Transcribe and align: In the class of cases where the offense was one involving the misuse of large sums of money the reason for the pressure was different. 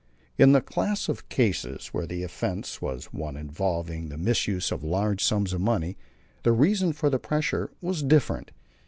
In 0.35 0.51
the 0.51 0.61
class 0.61 1.09
of 1.09 1.29
cases 1.29 1.89
where 1.89 2.07
the 2.07 2.23
offense 2.23 2.81
was 2.81 3.13
one 3.13 3.37
involving 3.37 4.09
the 4.09 4.17
misuse 4.17 4.71
of 4.71 4.83
large 4.83 5.23
sums 5.23 5.53
of 5.53 5.61
money 5.61 5.95
the 6.41 6.53
reason 6.53 6.91
for 6.91 7.11
the 7.11 7.19
pressure 7.19 7.69
was 7.81 8.01
different. 8.01 8.49